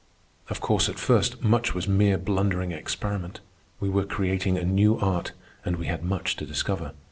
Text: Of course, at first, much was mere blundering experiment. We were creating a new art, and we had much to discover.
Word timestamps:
Of 0.49 0.59
course, 0.61 0.89
at 0.89 0.97
first, 0.97 1.43
much 1.43 1.75
was 1.75 1.87
mere 1.87 2.17
blundering 2.17 2.71
experiment. 2.71 3.39
We 3.79 3.87
were 3.87 4.03
creating 4.03 4.57
a 4.57 4.63
new 4.65 4.97
art, 4.97 5.33
and 5.63 5.75
we 5.75 5.85
had 5.85 6.01
much 6.03 6.35
to 6.37 6.45
discover. 6.47 6.93